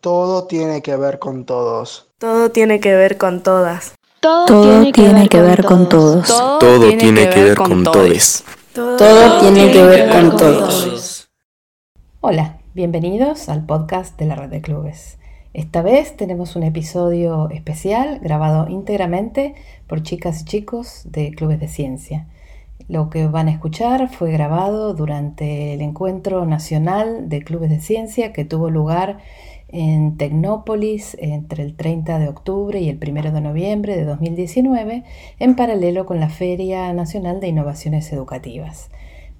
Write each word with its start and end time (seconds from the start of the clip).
Todo 0.00 0.44
tiene 0.46 0.80
que 0.80 0.96
ver 0.96 1.18
con 1.18 1.44
todos. 1.44 2.08
Todo 2.16 2.50
tiene 2.50 2.80
que 2.80 2.96
ver 2.96 3.18
con 3.18 3.42
todas. 3.42 3.92
Todo, 4.20 4.46
Todo 4.46 4.92
tiene 4.92 5.28
que 5.28 5.42
ver 5.42 5.62
con 5.62 5.90
todos. 5.90 6.26
Todo 6.26 6.88
tiene 6.96 7.28
que 7.28 7.44
ver 7.44 7.54
con 7.54 7.84
todos. 7.84 8.44
Todo 8.72 9.40
tiene 9.40 9.70
que 9.70 9.84
ver 9.84 10.08
con 10.08 10.36
todos. 10.38 11.28
Hola, 12.22 12.60
bienvenidos 12.72 13.50
al 13.50 13.66
podcast 13.66 14.18
de 14.18 14.24
la 14.24 14.36
red 14.36 14.48
de 14.48 14.62
clubes. 14.62 15.18
Esta 15.52 15.82
vez 15.82 16.16
tenemos 16.16 16.56
un 16.56 16.62
episodio 16.62 17.50
especial 17.50 18.20
grabado 18.20 18.68
íntegramente 18.70 19.54
por 19.86 20.02
chicas 20.02 20.40
y 20.40 20.44
chicos 20.46 21.02
de 21.04 21.32
clubes 21.32 21.60
de 21.60 21.68
ciencia. 21.68 22.26
Lo 22.88 23.10
que 23.10 23.26
van 23.26 23.48
a 23.48 23.52
escuchar 23.52 24.08
fue 24.08 24.32
grabado 24.32 24.94
durante 24.94 25.74
el 25.74 25.82
encuentro 25.82 26.46
nacional 26.46 27.28
de 27.28 27.42
clubes 27.42 27.68
de 27.68 27.80
ciencia 27.80 28.32
que 28.32 28.46
tuvo 28.46 28.70
lugar 28.70 29.18
en 29.72 30.16
Tecnópolis 30.16 31.16
entre 31.20 31.62
el 31.62 31.76
30 31.76 32.18
de 32.18 32.28
octubre 32.28 32.80
y 32.80 32.88
el 32.88 32.98
1 32.98 33.32
de 33.32 33.40
noviembre 33.40 33.96
de 33.96 34.04
2019 34.04 35.04
en 35.38 35.56
paralelo 35.56 36.06
con 36.06 36.20
la 36.20 36.28
Feria 36.28 36.92
Nacional 36.92 37.40
de 37.40 37.48
Innovaciones 37.48 38.12
Educativas. 38.12 38.90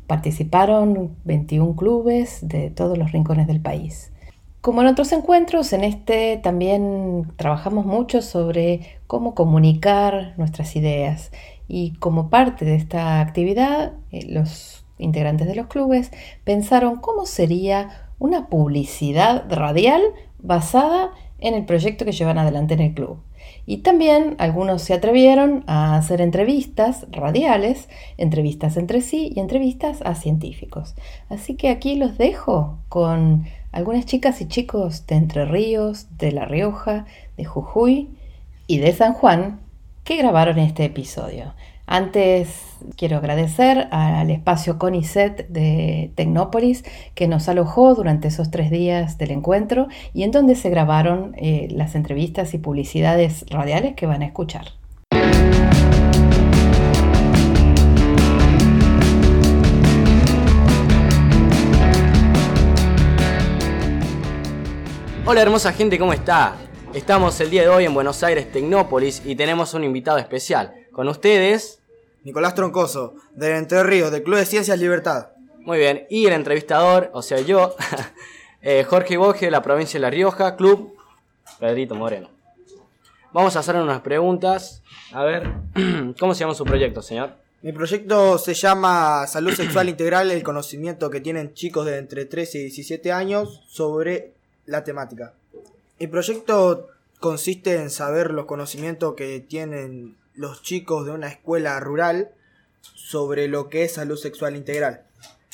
Participaron 0.06 1.16
21 1.24 1.76
clubes 1.76 2.38
de 2.42 2.70
todos 2.70 2.98
los 2.98 3.12
rincones 3.12 3.46
del 3.46 3.60
país. 3.60 4.12
Como 4.60 4.82
en 4.82 4.88
otros 4.88 5.12
encuentros, 5.12 5.72
en 5.72 5.84
este 5.84 6.36
también 6.36 7.32
trabajamos 7.36 7.86
mucho 7.86 8.20
sobre 8.20 8.98
cómo 9.06 9.34
comunicar 9.34 10.34
nuestras 10.36 10.76
ideas 10.76 11.32
y 11.66 11.92
como 11.94 12.28
parte 12.28 12.64
de 12.64 12.74
esta 12.74 13.20
actividad, 13.20 13.94
eh, 14.10 14.26
los 14.28 14.84
integrantes 14.98 15.46
de 15.46 15.54
los 15.54 15.68
clubes 15.68 16.10
pensaron 16.44 16.96
cómo 16.96 17.24
sería 17.24 18.09
una 18.20 18.46
publicidad 18.46 19.44
radial 19.50 20.02
basada 20.38 21.10
en 21.40 21.54
el 21.54 21.64
proyecto 21.64 22.04
que 22.04 22.12
llevan 22.12 22.38
adelante 22.38 22.74
en 22.74 22.80
el 22.80 22.94
club. 22.94 23.18
Y 23.66 23.78
también 23.78 24.36
algunos 24.38 24.82
se 24.82 24.94
atrevieron 24.94 25.64
a 25.66 25.96
hacer 25.96 26.20
entrevistas 26.20 27.06
radiales, 27.10 27.88
entrevistas 28.16 28.76
entre 28.76 29.00
sí 29.00 29.32
y 29.34 29.40
entrevistas 29.40 30.02
a 30.04 30.14
científicos. 30.14 30.94
Así 31.28 31.56
que 31.56 31.70
aquí 31.70 31.96
los 31.96 32.18
dejo 32.18 32.78
con 32.88 33.46
algunas 33.72 34.06
chicas 34.06 34.40
y 34.40 34.48
chicos 34.48 35.06
de 35.06 35.16
Entre 35.16 35.44
Ríos, 35.44 36.06
de 36.18 36.32
La 36.32 36.44
Rioja, 36.44 37.06
de 37.36 37.44
Jujuy 37.44 38.10
y 38.66 38.78
de 38.78 38.92
San 38.92 39.14
Juan 39.14 39.60
que 40.04 40.16
grabaron 40.16 40.58
este 40.58 40.84
episodio. 40.84 41.54
Antes 41.92 42.76
quiero 42.96 43.16
agradecer 43.16 43.88
al 43.90 44.30
espacio 44.30 44.78
CONICET 44.78 45.48
de 45.48 46.12
Tecnópolis 46.14 46.84
que 47.16 47.26
nos 47.26 47.48
alojó 47.48 47.96
durante 47.96 48.28
esos 48.28 48.52
tres 48.52 48.70
días 48.70 49.18
del 49.18 49.32
encuentro 49.32 49.88
y 50.14 50.22
en 50.22 50.30
donde 50.30 50.54
se 50.54 50.70
grabaron 50.70 51.34
eh, 51.36 51.66
las 51.72 51.96
entrevistas 51.96 52.54
y 52.54 52.58
publicidades 52.58 53.44
radiales 53.50 53.96
que 53.96 54.06
van 54.06 54.22
a 54.22 54.26
escuchar. 54.26 54.66
Hola 65.26 65.42
hermosa 65.42 65.72
gente, 65.72 65.98
¿cómo 65.98 66.12
está? 66.12 66.54
Estamos 66.94 67.40
el 67.40 67.50
día 67.50 67.62
de 67.62 67.68
hoy 67.68 67.84
en 67.84 67.94
Buenos 67.94 68.22
Aires, 68.22 68.50
Tecnópolis, 68.50 69.22
y 69.24 69.34
tenemos 69.34 69.74
un 69.74 69.82
invitado 69.82 70.18
especial. 70.18 70.74
Con 70.92 71.08
ustedes, 71.08 71.79
Nicolás 72.24 72.54
Troncoso, 72.54 73.14
del 73.34 73.52
Entre 73.52 73.82
Ríos, 73.82 74.12
del 74.12 74.22
Club 74.22 74.36
de 74.36 74.46
Ciencias 74.46 74.78
Libertad. 74.78 75.28
muy 75.60 75.78
bien, 75.78 76.06
y 76.10 76.26
el 76.26 76.34
entrevistador, 76.34 77.10
o 77.14 77.22
sea 77.22 77.40
yo, 77.40 77.76
eh, 78.62 78.84
Jorge 78.84 79.16
Boge 79.16 79.46
de 79.46 79.50
la 79.50 79.62
provincia 79.62 79.98
de 79.98 80.02
La 80.02 80.10
Rioja, 80.10 80.56
Club 80.56 80.94
Pedrito 81.58 81.94
Moreno. 81.94 82.28
Vamos 83.32 83.56
a 83.56 83.60
hacer 83.60 83.76
unas 83.76 84.00
preguntas. 84.00 84.82
A 85.12 85.24
ver, 85.24 85.50
¿cómo 86.18 86.34
se 86.34 86.40
llama 86.40 86.54
su 86.54 86.64
proyecto, 86.64 87.00
señor? 87.00 87.34
Mi 87.62 87.72
proyecto 87.72 88.38
se 88.38 88.54
llama 88.54 89.26
Salud 89.26 89.52
Sexual 89.52 89.88
Integral, 89.90 90.30
el 90.30 90.42
conocimiento 90.42 91.10
que 91.10 91.20
tienen 91.20 91.54
chicos 91.54 91.86
de 91.86 91.98
entre 91.98 92.24
13 92.24 92.58
y 92.58 92.62
17 92.62 93.12
años 93.12 93.62
sobre 93.68 94.32
la 94.66 94.84
temática. 94.84 95.32
Mi 95.98 96.06
proyecto 96.06 96.88
consiste 97.18 97.76
en 97.76 97.90
saber 97.90 98.32
los 98.32 98.46
conocimientos 98.46 99.14
que 99.14 99.40
tienen 99.40 100.16
los 100.40 100.62
chicos 100.62 101.04
de 101.04 101.12
una 101.12 101.28
escuela 101.28 101.78
rural 101.80 102.30
sobre 102.94 103.46
lo 103.46 103.68
que 103.68 103.84
es 103.84 103.92
salud 103.94 104.16
sexual 104.16 104.56
integral. 104.56 105.02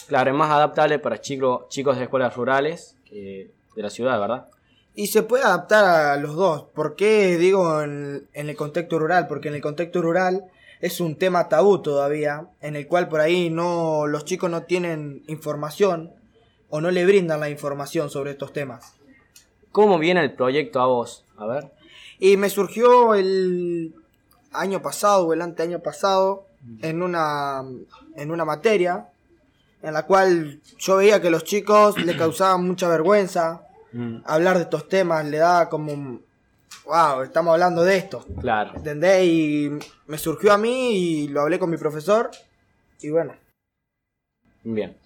Claro, 0.07 0.31
es 0.31 0.37
más 0.37 0.51
adaptable 0.51 1.01
para 1.01 1.21
chico- 1.21 1.67
chicos 1.69 1.97
de 1.97 2.05
escuelas 2.05 2.37
rurales 2.37 2.97
que 3.05 3.51
de 3.75 3.83
la 3.83 3.91
ciudad, 3.91 4.21
¿verdad? 4.21 4.47
Y 4.95 5.09
se 5.09 5.25
puede 5.25 5.43
adaptar 5.45 5.85
a 5.85 6.17
los 6.17 6.37
dos. 6.37 6.67
¿Por 6.73 6.95
qué 6.95 7.37
digo 7.37 7.83
en, 7.83 8.29
en 8.33 8.49
el 8.49 8.55
contexto 8.57 8.99
rural? 8.99 9.27
Porque 9.27 9.49
en 9.49 9.55
el 9.57 9.61
contexto 9.61 10.01
rural 10.01 10.45
es 10.81 11.01
un 11.01 11.17
tema 11.17 11.49
tabú 11.49 11.83
todavía, 11.83 12.47
en 12.61 12.77
el 12.77 12.87
cual 12.87 13.09
por 13.09 13.21
ahí 13.21 13.51
no 13.51 14.07
los 14.07 14.25
chicos 14.25 14.49
no 14.51 14.63
tienen 14.63 15.25
información 15.27 16.13
o 16.71 16.81
no 16.81 16.91
le 16.93 17.05
brindan 17.05 17.41
la 17.41 17.51
información 17.51 18.09
sobre 18.09 18.31
estos 18.31 18.53
temas. 18.53 18.95
¿Cómo 19.73 19.99
viene 19.99 20.23
el 20.23 20.33
proyecto 20.33 20.81
a 20.81 20.87
vos? 20.87 21.25
A 21.37 21.47
ver. 21.47 21.73
Y 22.19 22.37
me 22.37 22.49
surgió 22.51 23.15
el 23.15 23.95
año 24.57 24.83
pasado 24.83 25.27
o 25.27 25.33
el 25.33 25.43
anteaño 25.43 25.81
pasado 25.81 26.47
en 26.83 27.03
una 27.03 27.63
en 28.17 28.31
una 28.31 28.45
materia 28.45 29.09
en 29.83 29.93
la 29.93 30.05
cual 30.05 30.61
yo 30.79 30.97
veía 30.97 31.21
que 31.21 31.31
los 31.31 31.45
chicos 31.45 32.03
le 32.03 32.17
causaban 32.19 32.67
mucha 32.67 32.89
vergüenza 32.89 33.67
Mm, 33.97 34.19
hablar 34.27 34.57
de 34.59 34.65
estos 34.65 34.89
temas, 34.89 35.25
le 35.25 35.39
daba 35.39 35.71
como 35.71 35.91
un, 35.91 36.23
wow, 36.85 37.23
estamos 37.23 37.55
hablando 37.55 37.83
de 37.83 37.97
esto. 37.97 38.25
claro. 38.39 38.73
¿Entendés? 38.77 39.25
Y 39.25 39.71
me 40.07 40.19
surgió 40.19 40.53
a 40.53 40.59
mí 40.59 40.93
y 40.93 41.29
lo 41.29 41.41
hablé 41.41 41.59
con 41.59 41.71
mi 41.71 41.79
profesor. 41.79 42.31
Y 43.01 43.11
bueno, 43.11 43.35
Bien. 44.65 44.97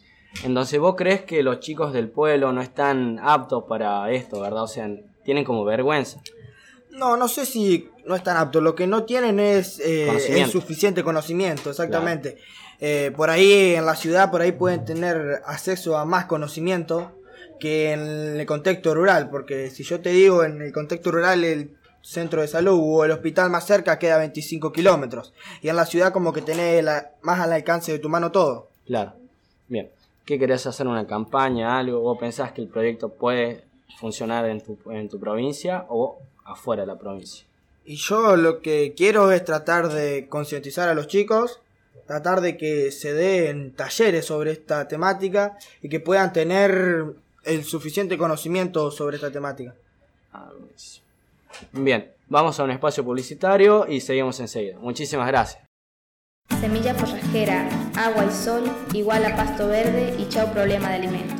Entonces, 0.42 0.80
¿vos 0.80 0.96
crees 0.96 1.22
que 1.22 1.42
los 1.42 1.60
chicos 1.60 1.92
del 1.92 2.08
pueblo 2.08 2.52
no 2.52 2.62
están 2.62 3.20
aptos 3.22 3.64
para 3.68 4.10
esto, 4.10 4.40
verdad? 4.40 4.62
O 4.62 4.68
sea, 4.68 4.88
tienen 5.24 5.44
como 5.44 5.64
vergüenza. 5.64 6.20
No, 7.00 7.16
no 7.16 7.26
sé 7.28 7.46
si 7.46 7.88
no 8.06 8.14
están 8.14 8.36
aptos. 8.36 8.62
Lo 8.62 8.74
que 8.74 8.86
no 8.86 9.04
tienen 9.04 9.40
es 9.40 9.80
eh, 9.80 10.04
Conocimiento. 10.06 10.44
el 10.46 10.50
suficiente 10.52 11.02
conocimiento, 11.02 11.70
exactamente. 11.70 12.36
Eh, 12.78 13.12
por 13.16 13.30
ahí 13.30 13.74
en 13.74 13.84
la 13.86 13.96
ciudad, 13.96 14.30
por 14.30 14.40
ahí 14.42 14.52
pueden 14.52 14.84
tener 14.84 15.42
acceso 15.46 15.96
a 15.98 16.04
más 16.04 16.26
conocimiento 16.26 17.10
que 17.58 17.92
en 17.92 18.38
el 18.40 18.46
contexto 18.46 18.94
rural. 18.94 19.28
Porque 19.30 19.70
si 19.70 19.82
yo 19.82 20.00
te 20.00 20.10
digo, 20.10 20.44
en 20.44 20.62
el 20.62 20.72
contexto 20.72 21.10
rural 21.10 21.42
el 21.44 21.70
centro 22.02 22.40
de 22.40 22.48
salud 22.48 22.78
o 22.82 23.04
el 23.04 23.10
hospital 23.10 23.50
más 23.50 23.66
cerca 23.66 23.98
queda 23.98 24.14
a 24.14 24.18
25 24.18 24.72
kilómetros. 24.72 25.32
Y 25.62 25.68
en 25.68 25.76
la 25.76 25.84
ciudad 25.86 26.12
como 26.12 26.32
que 26.32 26.40
tenés 26.42 26.82
la- 26.84 27.10
más 27.22 27.40
al 27.40 27.52
alcance 27.52 27.92
de 27.92 27.98
tu 27.98 28.08
mano 28.08 28.30
todo. 28.30 28.68
Claro. 28.86 29.12
Bien. 29.68 29.90
¿Qué 30.24 30.38
querés 30.38 30.66
hacer 30.66 30.86
una 30.86 31.06
campaña, 31.06 31.78
algo? 31.78 32.00
¿Vos 32.00 32.18
pensás 32.18 32.52
que 32.52 32.62
el 32.62 32.68
proyecto 32.68 33.08
puede 33.10 33.64
funcionar 33.98 34.46
en 34.46 34.60
tu, 34.62 34.78
en 34.90 35.08
tu 35.08 35.18
provincia 35.20 35.84
o 35.90 36.18
afuera 36.50 36.82
de 36.82 36.86
la 36.86 36.98
provincia? 36.98 37.46
Y 37.84 37.96
yo 37.96 38.36
lo 38.36 38.60
que 38.60 38.94
quiero 38.96 39.32
es 39.32 39.44
tratar 39.44 39.88
de 39.88 40.28
concientizar 40.28 40.88
a 40.88 40.94
los 40.94 41.06
chicos, 41.06 41.60
tratar 42.06 42.40
de 42.40 42.56
que 42.56 42.92
se 42.92 43.14
den 43.14 43.72
talleres 43.72 44.26
sobre 44.26 44.52
esta 44.52 44.86
temática 44.88 45.58
y 45.82 45.88
que 45.88 46.00
puedan 46.00 46.32
tener 46.32 47.14
el 47.44 47.64
suficiente 47.64 48.18
conocimiento 48.18 48.90
sobre 48.90 49.16
esta 49.16 49.30
temática. 49.30 49.74
Ah. 50.32 50.50
Bien, 51.72 52.12
vamos 52.28 52.58
a 52.60 52.64
un 52.64 52.70
espacio 52.70 53.04
publicitario 53.04 53.86
y 53.88 54.00
seguimos 54.00 54.38
enseguida. 54.40 54.78
Muchísimas 54.78 55.26
gracias. 55.26 55.64
Semilla 56.60 56.94
forrajera, 56.94 57.68
agua 57.96 58.26
y 58.26 58.32
sol, 58.32 58.64
igual 58.92 59.24
a 59.24 59.36
pasto 59.36 59.68
verde 59.68 60.14
y 60.18 60.28
chau 60.28 60.52
problema 60.52 60.90
de 60.90 60.94
alimento. 60.96 61.34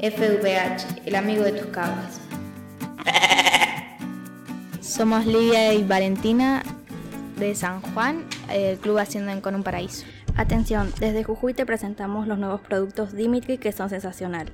FVH, 0.00 1.06
el 1.06 1.14
amigo 1.14 1.44
de 1.44 1.52
tus 1.52 1.66
cabras. 1.66 2.25
Somos 4.96 5.26
Livia 5.26 5.74
y 5.74 5.84
Valentina 5.84 6.62
de 7.38 7.54
San 7.54 7.82
Juan, 7.82 8.24
el 8.48 8.78
club 8.78 8.96
Haciendo 8.96 9.42
con 9.42 9.54
un 9.54 9.62
Paraíso. 9.62 10.06
Atención, 10.36 10.90
desde 10.98 11.22
Jujuy 11.22 11.52
te 11.52 11.66
presentamos 11.66 12.26
los 12.26 12.38
nuevos 12.38 12.62
productos 12.62 13.12
Dimitri 13.12 13.58
que 13.58 13.72
son 13.72 13.90
sensacional. 13.90 14.50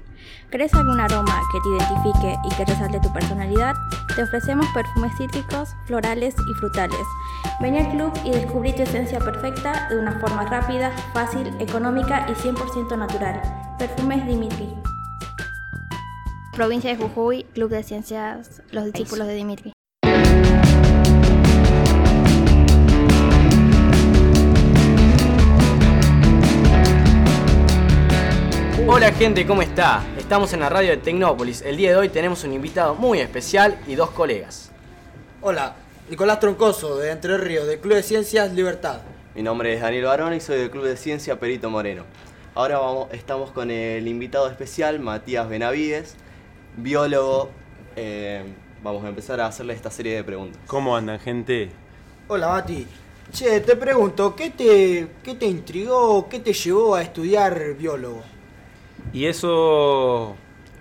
¿Querés 0.51 0.75
algún 0.75 0.99
aroma 0.99 1.41
que 1.53 1.61
te 1.61 1.69
identifique 1.69 2.37
y 2.45 2.55
que 2.57 2.65
resalte 2.65 2.99
tu 2.99 3.13
personalidad? 3.13 3.77
Te 4.17 4.25
ofrecemos 4.25 4.67
perfumes 4.75 5.13
cítricos, 5.17 5.69
florales 5.87 6.35
y 6.35 6.55
frutales. 6.55 7.07
Ven 7.61 7.77
al 7.77 7.93
club 7.93 8.13
y 8.25 8.31
descubrí 8.33 8.73
tu 8.73 8.83
esencia 8.83 9.21
perfecta 9.21 9.87
de 9.91 9.99
una 10.01 10.19
forma 10.19 10.45
rápida, 10.47 10.91
fácil, 11.13 11.53
económica 11.61 12.27
y 12.29 12.33
100% 12.33 12.99
natural. 12.99 13.41
Perfumes 13.79 14.27
Dimitri. 14.27 14.75
Provincia 16.57 16.91
de 16.91 16.97
Jujuy, 16.97 17.45
Club 17.55 17.71
de 17.71 17.85
Ciencias, 17.85 18.61
los 18.73 18.87
discípulos 18.87 19.29
de 19.29 19.35
Dimitri. 19.35 19.73
Hola 28.95 29.11
gente, 29.11 29.47
¿cómo 29.47 29.63
está? 29.63 30.05
Estamos 30.19 30.53
en 30.53 30.61
la 30.61 30.69
radio 30.69 30.91
de 30.91 30.99
Tecnópolis. 30.99 31.63
El 31.63 31.79
día 31.79 31.93
de 31.93 31.97
hoy 31.97 32.11
tenemos 32.11 32.45
un 32.45 32.53
invitado 32.53 32.95
muy 32.95 33.21
especial 33.21 33.81
y 33.87 33.95
dos 33.95 34.11
colegas. 34.11 34.71
Hola, 35.41 35.77
Nicolás 36.11 36.41
Troncoso, 36.41 36.99
de 36.99 37.11
Entre 37.11 37.39
Ríos, 37.39 37.67
del 37.67 37.81
Club 37.81 37.95
de 37.95 38.03
Ciencias 38.03 38.53
Libertad. 38.53 39.01
Mi 39.35 39.43
nombre 39.43 39.73
es 39.73 39.81
Daniel 39.81 40.05
Barón 40.05 40.35
y 40.35 40.41
soy 40.41 40.59
del 40.59 40.71
Club 40.71 40.85
de 40.85 40.99
Ciencia 40.99 41.41
Perito 41.41 41.71
Moreno. 41.71 42.05
Ahora 42.55 42.81
vamos, 42.81 43.09
estamos 43.13 43.51
con 43.51 43.71
el 43.71 44.07
invitado 44.07 44.47
especial, 44.47 45.01
Matías 45.01 45.49
Benavides, 45.49 46.15
biólogo. 46.77 47.49
Eh, 47.97 48.45
vamos 48.83 49.03
a 49.07 49.09
empezar 49.09 49.41
a 49.41 49.47
hacerle 49.47 49.73
esta 49.73 49.91
serie 49.91 50.17
de 50.17 50.23
preguntas. 50.23 50.61
¿Cómo 50.67 50.95
andan, 50.95 51.19
gente? 51.19 51.71
Hola, 52.29 52.49
Mati. 52.49 52.87
Che, 53.33 53.61
te 53.61 53.75
pregunto, 53.75 54.37
¿qué 54.37 54.51
te, 54.51 55.09
qué 55.25 55.35
te 55.35 55.47
intrigó, 55.47 56.29
qué 56.29 56.41
te 56.41 56.53
llevó 56.53 56.95
a 56.95 57.01
estudiar 57.01 57.73
biólogo? 57.73 58.23
Y 59.13 59.27
eso 59.27 60.37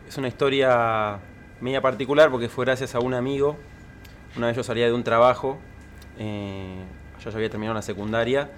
es 0.08 0.18
una 0.18 0.28
historia 0.28 1.20
media 1.60 1.82
particular 1.82 2.32
porque 2.32 2.50
fue 2.50 2.66
gracias 2.66 2.96
a 2.96 3.00
un 3.00 3.14
amigo. 3.14 3.58
Una 4.38 4.48
vez 4.48 4.56
yo 4.56 4.64
salía 4.64 4.86
de 4.86 4.94
un 4.94 5.04
trabajo, 5.04 5.60
eh, 6.18 6.78
yo 7.24 7.30
ya 7.30 7.36
había 7.36 7.50
terminado 7.50 7.76
la 7.76 7.82
secundaria, 7.82 8.50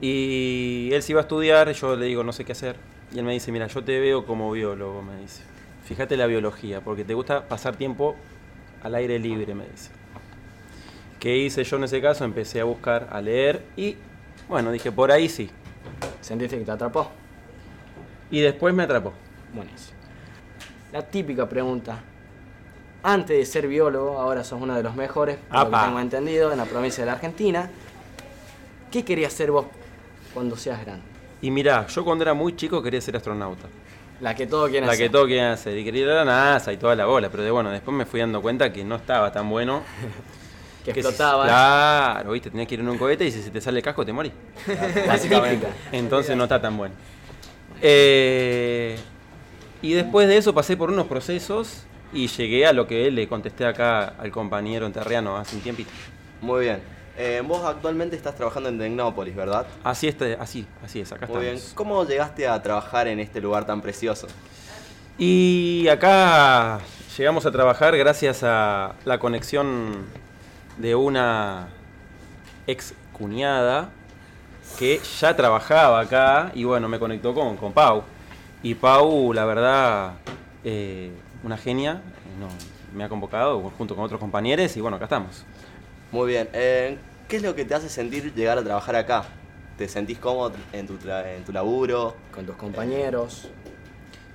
y 0.00 0.90
él 0.92 1.02
se 1.02 1.12
iba 1.12 1.20
a 1.20 1.22
estudiar, 1.22 1.70
yo 1.72 1.96
le 1.96 2.06
digo, 2.06 2.24
no 2.24 2.32
sé 2.32 2.44
qué 2.44 2.52
hacer. 2.52 2.76
Y 3.14 3.18
él 3.18 3.24
me 3.24 3.32
dice, 3.32 3.52
mira, 3.52 3.66
yo 3.66 3.84
te 3.84 4.00
veo 4.00 4.26
como 4.26 4.50
biólogo, 4.50 5.02
me 5.02 5.16
dice. 5.16 5.42
Fíjate 5.84 6.16
la 6.16 6.26
biología, 6.26 6.80
porque 6.80 7.04
te 7.04 7.14
gusta 7.14 7.46
pasar 7.46 7.76
tiempo 7.76 8.16
al 8.82 8.94
aire 8.94 9.18
libre, 9.18 9.54
me 9.54 9.66
dice. 9.66 9.90
¿Qué 11.20 11.36
hice 11.36 11.64
yo 11.64 11.76
en 11.76 11.84
ese 11.84 12.02
caso? 12.02 12.24
Empecé 12.24 12.60
a 12.60 12.64
buscar, 12.64 13.08
a 13.10 13.20
leer 13.20 13.62
y, 13.76 13.96
bueno, 14.48 14.72
dije, 14.72 14.90
por 14.90 15.10
ahí 15.10 15.28
sí. 15.28 15.50
¿Sentiste 16.20 16.58
que 16.58 16.64
te 16.64 16.70
atrapó? 16.70 17.10
Y 18.30 18.40
después 18.40 18.74
me 18.74 18.82
atrapó. 18.84 19.12
Buenísimo. 19.52 19.98
La 20.92 21.02
típica 21.02 21.48
pregunta. 21.48 21.98
Antes 23.02 23.36
de 23.36 23.44
ser 23.44 23.68
biólogo, 23.68 24.18
ahora 24.18 24.42
sos 24.44 24.60
uno 24.62 24.74
de 24.74 24.82
los 24.82 24.94
mejores, 24.94 25.36
por 25.36 25.58
lo 25.64 25.70
que 25.70 25.76
tengo 25.86 26.00
entendido, 26.00 26.52
en 26.52 26.58
la 26.58 26.64
provincia 26.64 27.02
de 27.02 27.06
la 27.06 27.12
Argentina. 27.12 27.68
¿Qué 28.90 29.04
querías 29.04 29.32
ser 29.32 29.50
vos 29.50 29.66
cuando 30.32 30.56
seas 30.56 30.80
grande? 30.80 31.02
Y 31.42 31.50
mirá, 31.50 31.86
yo 31.88 32.04
cuando 32.04 32.22
era 32.24 32.32
muy 32.32 32.56
chico 32.56 32.82
quería 32.82 33.00
ser 33.00 33.16
astronauta. 33.16 33.66
La 34.20 34.34
que 34.34 34.46
todo 34.46 34.68
quiere 34.70 34.86
La 34.86 34.92
hacer. 34.92 35.06
que 35.06 35.10
todo 35.10 35.26
quiere 35.26 35.42
hacer. 35.42 35.76
Y 35.76 35.84
quería 35.84 36.02
ir 36.04 36.08
a 36.10 36.24
la 36.24 36.24
NASA 36.24 36.72
y 36.72 36.76
toda 36.78 36.94
la 36.94 37.04
bola. 37.04 37.28
Pero 37.28 37.42
de 37.42 37.50
bueno, 37.50 37.70
después 37.70 37.94
me 37.94 38.06
fui 38.06 38.20
dando 38.20 38.40
cuenta 38.40 38.72
que 38.72 38.84
no 38.84 38.94
estaba 38.94 39.30
tan 39.32 39.50
bueno. 39.50 39.82
que 40.84 40.94
si- 40.94 41.00
explotaba. 41.00 41.44
claro, 41.44 42.32
viste, 42.32 42.50
tenías 42.50 42.68
que 42.68 42.74
ir 42.74 42.80
en 42.80 42.88
un 42.88 42.96
cohete 42.96 43.26
y 43.26 43.32
si 43.32 43.42
se 43.42 43.50
te 43.50 43.60
sale 43.60 43.78
el 43.80 43.84
casco 43.84 44.06
te 44.06 44.12
morís. 44.12 44.32
La 45.06 45.18
típica. 45.18 45.68
Entonces 45.92 46.36
no 46.36 46.44
está 46.44 46.62
tan 46.62 46.76
bueno. 46.78 46.94
Eh, 47.82 48.96
y 49.82 49.92
después 49.92 50.28
de 50.28 50.36
eso 50.36 50.54
pasé 50.54 50.76
por 50.76 50.90
unos 50.90 51.06
procesos 51.06 51.84
y 52.12 52.28
llegué 52.28 52.66
a 52.66 52.72
lo 52.72 52.86
que 52.86 53.10
le 53.10 53.28
contesté 53.28 53.66
acá 53.66 54.14
al 54.18 54.30
compañero 54.30 54.86
enterriano 54.86 55.36
hace 55.36 55.56
un 55.56 55.62
tiempito. 55.62 55.90
Muy 56.40 56.64
bien. 56.64 56.80
Eh, 57.16 57.42
vos 57.46 57.64
actualmente 57.64 58.16
estás 58.16 58.34
trabajando 58.34 58.68
en 58.68 58.78
Tecnópolis, 58.78 59.36
¿verdad? 59.36 59.66
Así, 59.84 60.08
este, 60.08 60.36
así, 60.40 60.66
así 60.82 61.00
es, 61.00 61.12
acá 61.12 61.26
Muy 61.26 61.42
bien. 61.42 61.58
¿Cómo 61.74 62.04
llegaste 62.04 62.46
a 62.48 62.60
trabajar 62.60 63.06
en 63.06 63.20
este 63.20 63.40
lugar 63.40 63.66
tan 63.66 63.80
precioso? 63.80 64.26
Y 65.16 65.86
acá 65.88 66.80
llegamos 67.16 67.46
a 67.46 67.52
trabajar 67.52 67.96
gracias 67.96 68.42
a 68.42 68.94
la 69.04 69.18
conexión 69.18 70.06
de 70.78 70.96
una 70.96 71.68
ex 72.66 72.94
cuñada 73.12 73.90
que 74.78 75.00
ya 75.20 75.34
trabajaba 75.36 76.00
acá 76.00 76.50
y 76.54 76.64
bueno, 76.64 76.88
me 76.88 76.98
conectó 76.98 77.34
con, 77.34 77.56
con 77.56 77.72
Pau. 77.72 78.02
Y 78.62 78.74
Pau, 78.74 79.32
la 79.32 79.44
verdad, 79.44 80.14
eh, 80.64 81.10
una 81.42 81.56
genia, 81.56 82.02
eh, 82.02 82.40
no, 82.40 82.48
me 82.96 83.04
ha 83.04 83.08
convocado 83.08 83.60
junto 83.76 83.94
con 83.94 84.04
otros 84.04 84.20
compañeros 84.20 84.76
y 84.76 84.80
bueno, 84.80 84.96
acá 84.96 85.04
estamos. 85.04 85.44
Muy 86.10 86.28
bien. 86.28 86.48
Eh, 86.52 86.96
¿Qué 87.28 87.36
es 87.36 87.42
lo 87.42 87.54
que 87.54 87.64
te 87.64 87.74
hace 87.74 87.88
sentir 87.88 88.34
llegar 88.34 88.58
a 88.58 88.62
trabajar 88.62 88.96
acá? 88.96 89.24
¿Te 89.76 89.88
sentís 89.88 90.18
cómodo 90.18 90.52
en 90.72 90.86
tu, 90.86 90.98
en 91.08 91.44
tu 91.44 91.52
laburo? 91.52 92.14
Con 92.32 92.46
tus 92.46 92.56
compañeros. 92.56 93.48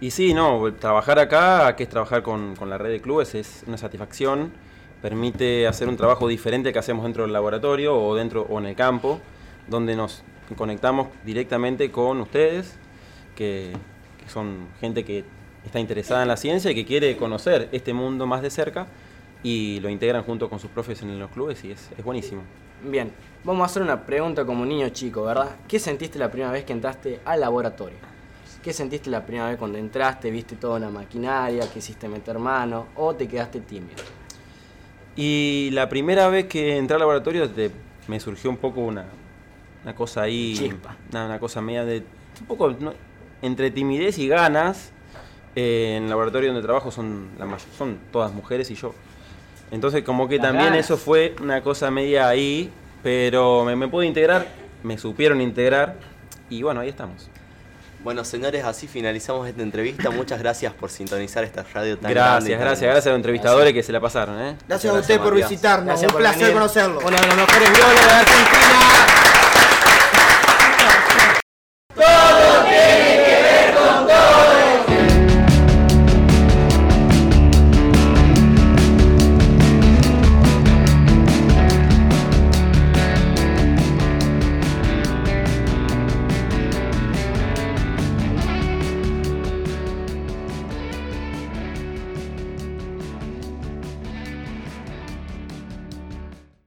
Y 0.02 0.12
sí, 0.12 0.34
no, 0.34 0.74
trabajar 0.74 1.20
acá, 1.20 1.75
que 1.75 1.84
es 1.84 1.90
trabajar 1.90 2.24
con, 2.24 2.56
con 2.56 2.70
la 2.70 2.78
red 2.78 2.90
de 2.90 3.02
clubes, 3.02 3.36
es 3.36 3.64
una 3.68 3.78
satisfacción. 3.78 4.52
Permite 5.02 5.68
hacer 5.68 5.88
un 5.88 5.98
trabajo 5.98 6.28
diferente 6.28 6.74
que 6.74 6.80
hacemos 6.80 7.04
dentro 7.04 7.24
del 7.24 7.34
laboratorio 7.34 7.98
o 7.98 8.16
dentro 8.16 8.46
o 8.50 8.60
en 8.60 8.66
el 8.66 8.75
campo, 8.75 9.20
donde 9.69 9.95
nos 9.95 10.24
conectamos 10.56 11.07
directamente 11.25 11.92
con 11.92 12.19
ustedes, 12.21 12.75
que, 13.36 13.74
que 14.24 14.30
son 14.30 14.68
gente 14.80 15.06
que 15.06 15.24
está 15.66 15.80
interesada 15.80 16.21
en 16.24 16.27
la 16.27 16.38
ciencia 16.38 16.71
y 16.71 16.75
que 16.75 16.86
quiere 16.86 17.16
conocer 17.18 17.69
este 17.71 17.94
mundo 17.94 18.25
más 18.25 18.42
de 18.42 18.50
cerca 18.50 18.88
y 19.44 19.80
lo 19.81 19.89
integran 19.89 20.24
junto 20.24 20.50
con 20.50 20.60
sus 20.60 20.69
profes 20.71 21.01
en 21.01 21.19
los 21.19 21.30
clubes 21.31 21.63
y 21.63 21.71
es, 21.71 21.89
es 21.98 22.04
buenísimo. 22.04 22.42
Bien, 22.83 23.12
vamos 23.44 23.62
a 23.63 23.66
hacer 23.66 23.81
una 23.83 24.06
pregunta 24.06 24.45
como 24.45 24.66
niño 24.66 24.89
chico, 24.89 25.24
¿verdad? 25.24 25.56
¿Qué 25.68 25.80
sentiste 25.80 26.18
la 26.18 26.31
primera 26.31 26.51
vez 26.51 26.63
que 26.63 26.74
entraste 26.74 27.19
al 27.25 27.42
laboratorio? 27.42 27.98
¿Qué 28.63 28.74
sentiste 28.74 29.10
la 29.10 29.25
primera 29.25 29.48
vez 29.50 29.57
cuando 29.57 29.77
entraste, 29.77 30.31
viste 30.31 30.56
toda 30.56 30.77
una 30.77 30.89
maquinaria, 30.89 31.69
quisiste 31.72 32.10
meter 32.10 32.39
mano 32.39 32.88
o 32.95 33.13
te 33.15 33.27
quedaste 33.27 33.62
tímido? 33.62 34.01
Y 35.15 35.69
la 35.72 35.88
primera 35.89 36.27
vez 36.30 36.45
que 36.45 36.77
entré 36.77 36.95
al 36.95 37.00
laboratorio 37.00 37.50
te- 37.50 37.72
me 38.07 38.19
surgió 38.19 38.50
un 38.50 38.57
poco 38.57 38.81
una, 38.81 39.06
una 39.89 39.95
cosa 39.95 40.21
ahí. 40.21 40.53
Chispa. 40.56 40.95
Una, 41.12 41.25
una 41.25 41.39
cosa 41.39 41.62
media 41.62 41.83
de. 41.83 42.03
Un 42.41 42.45
poco 42.47 42.69
no, 42.80 42.94
entre 43.41 43.71
timidez 43.71 44.18
y 44.19 44.27
ganas. 44.27 44.91
Eh, 45.56 45.95
en 45.97 46.03
el 46.03 46.09
laboratorio 46.09 46.50
donde 46.53 46.62
trabajo 46.63 46.91
son, 46.91 47.30
la 47.39 47.45
may- 47.45 47.59
son 47.77 47.97
todas 48.12 48.31
mujeres 48.31 48.69
y 48.69 48.75
yo. 48.75 48.94
Entonces, 49.71 50.03
como 50.03 50.27
que 50.30 50.38
Las 50.38 50.44
también 50.45 50.65
ganas. 50.69 50.86
eso 50.86 50.95
fue 50.97 51.36
una 51.41 51.62
cosa 51.62 51.89
media 51.91 52.27
ahí. 52.27 52.71
Pero 53.01 53.63
me, 53.65 53.75
me 53.75 53.88
pude 53.88 54.06
integrar, 54.06 54.45
me 54.83 54.97
supieron 54.97 55.41
integrar. 55.41 55.95
Y 56.50 56.62
bueno, 56.63 56.81
ahí 56.81 56.89
estamos. 56.89 57.30
Bueno, 58.03 58.24
señores, 58.24 58.63
así 58.63 58.88
finalizamos 58.88 59.47
esta 59.47 59.62
entrevista. 59.62 60.09
Muchas 60.09 60.39
gracias 60.39 60.74
por 60.74 60.89
sintonizar 60.89 61.44
esta 61.44 61.63
radio 61.74 61.97
tan 61.97 62.12
grande. 62.12 62.51
y 62.51 62.53
Gracias, 62.53 62.59
tan 62.59 62.59
gracias, 62.59 62.81
gracias 62.91 63.06
a 63.07 63.09
los 63.09 63.15
entrevistadores 63.18 63.74
que 63.74 63.83
se 63.83 63.91
la 63.91 64.00
placer 64.00 64.25
paron. 64.25 64.41
¿eh? 64.41 64.56
Gracias 64.68 64.94
a 64.94 65.00
usted 65.00 65.18
por 65.19 65.31
Matías. 65.31 65.50
visitarnos, 65.50 65.86
Gracias 65.88 66.07
un 66.09 66.13
por 66.13 66.21
placer 66.21 66.39
venir. 66.41 66.53
conocerlo. 66.53 67.00
Uno 67.00 67.18
de 67.21 67.27
los 67.27 67.36
mejores 67.36 67.69
biólogos 67.74 68.06
de 68.06 68.12
Argentina. 68.12 69.38